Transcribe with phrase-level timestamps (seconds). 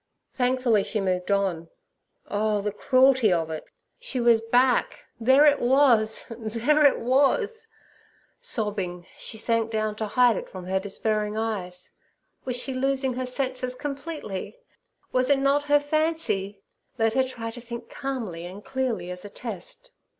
[0.33, 1.69] Thankfully she moved on.
[2.27, 3.65] Oh the cruelty of it!
[3.99, 6.25] She was back—there it was!
[6.27, 7.67] there it was!
[8.39, 11.91] Sobbing, she sank down to hide it from her despairing eyes.
[12.45, 14.57] Was she losing her senses completely?
[15.11, 16.63] Was it not her fancy?
[16.97, 19.91] Let her try to think calmly and clearly as a test.